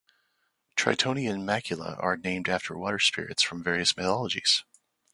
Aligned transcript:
Tritonian 0.75 1.43
maculae 1.43 1.95
are 2.01 2.17
named 2.17 2.49
after 2.49 2.75
water 2.75 2.97
spirits 2.97 3.43
from 3.43 3.61
various 3.63 3.95
mythologies. 3.95 4.63